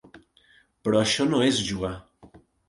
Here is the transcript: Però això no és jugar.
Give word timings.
Però 0.87 1.01
això 1.01 1.27
no 1.35 1.43
és 1.49 1.61
jugar. 1.69 1.93